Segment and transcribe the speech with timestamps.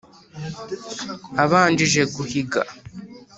[1.43, 2.61] abanjije guhiga.